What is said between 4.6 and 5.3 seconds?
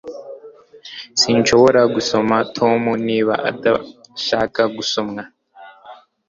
gusomwa